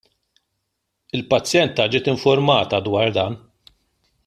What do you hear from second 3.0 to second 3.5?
dan.